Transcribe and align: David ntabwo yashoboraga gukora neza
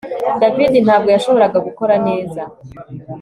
David 0.41 0.73
ntabwo 0.85 1.09
yashoboraga 1.15 1.57
gukora 1.67 1.95
neza 2.07 2.41